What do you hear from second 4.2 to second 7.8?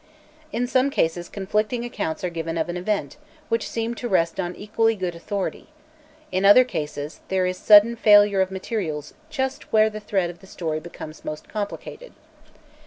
on equally good authority; in other cases, there is a